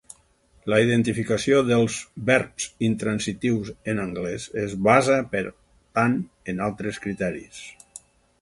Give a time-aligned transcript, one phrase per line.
[0.73, 1.97] La identificació dels
[2.29, 5.45] verbs intransitius en anglès es basa per
[6.01, 6.17] tant
[6.55, 7.63] en altres criteris.